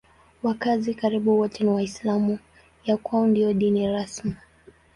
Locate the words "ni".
1.63-1.69